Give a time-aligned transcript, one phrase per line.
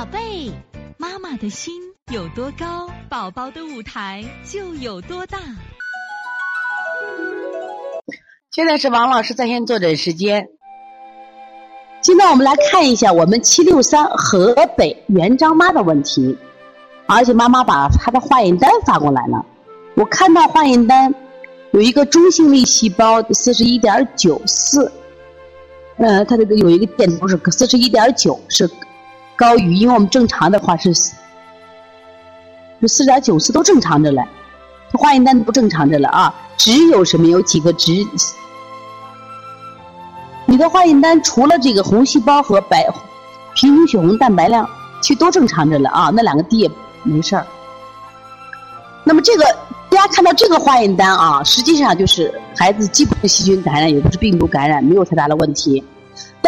[0.00, 0.50] 宝贝，
[0.96, 1.74] 妈妈的心
[2.10, 5.36] 有多高，宝宝的舞台就有多大。
[8.50, 10.48] 现在是王老师在线坐诊时间。
[12.00, 16.34] 今天我们来看一下我们七六三河北袁张妈的问题，
[17.04, 19.44] 而且妈妈把她的化验单发过来了。
[19.96, 21.14] 我看到化验单
[21.72, 24.90] 有一个中性粒细胞四十一点九四，
[25.98, 28.66] 呃，它这个有一个箭头是四十一点九，是
[29.40, 30.92] 高于，因为我们正常的话是
[32.78, 34.22] 就四点九四都正常着嘞，
[34.92, 38.06] 化验单不正常着了啊，只有什么有几个值。
[40.44, 42.86] 你的化验单除了这个红细胞和白
[43.54, 44.68] 平均血红蛋白量，
[45.00, 46.70] 其实都正常着了啊，那两个低也
[47.02, 47.46] 没事儿。
[49.04, 49.44] 那么这个
[49.88, 55.82] 大家看到这个化验单啊，实际上就是孩子既不是细菌感染，也不是病毒感染，没有太大的问题。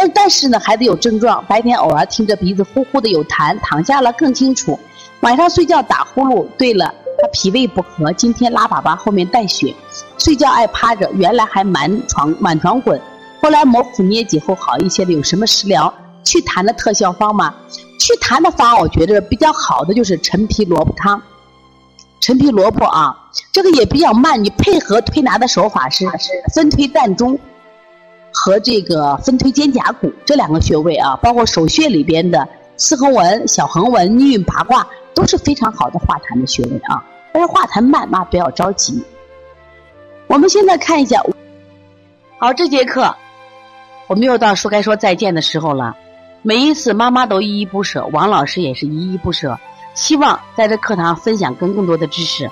[0.03, 4.77] 但但是呢，孩子有症状，白天偶尔听着鼻子呼呼的有痰，躺下了更清楚，
[5.21, 6.45] 晚上睡觉打呼噜。
[6.59, 9.73] 对了，他脾胃不和，今天拉粑粑后面带血，
[10.19, 13.01] 睡觉爱趴着，原来还满床满床滚。
[13.41, 15.93] 后来摩腹捏脊后好一些的，有什么食疗
[16.25, 17.55] 祛痰的特效方吗？
[18.01, 21.23] 祛痰的方，我觉得比较好的就是陈皮萝卜汤。
[22.21, 23.17] 陈皮萝卜啊，
[23.53, 26.05] 这个也比较慢，你配合推拿的手法是
[26.53, 27.39] 分推膻中
[28.33, 37.05] 和这个分推肩胛骨这两个穴位啊，包括手穴里边的四横纹、小横纹、逆运八卦都是非常好的化痰的穴位啊。
[37.33, 39.03] 但是化痰慢，妈不要着急。
[40.27, 41.23] 我们现在看一下，
[42.39, 43.15] 好，这节课。
[44.09, 45.97] 我们又到说该说再见的时候了，
[46.43, 49.59] 每一次妈妈都依依不舍，王老师也是依依不舍，
[49.95, 52.51] 希望在这课堂分享更更多的知识，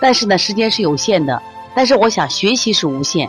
[0.00, 1.42] 但是呢，时间是有限的，
[1.74, 3.28] 但是我想学习是无限，